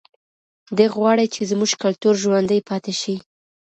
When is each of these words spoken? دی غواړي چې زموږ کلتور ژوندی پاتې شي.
دی 0.77 0.87
غواړي 0.95 1.25
چې 1.33 1.41
زموږ 1.51 1.71
کلتور 1.83 2.13
ژوندی 2.23 2.59
پاتې 2.69 2.93
شي. 3.01 3.15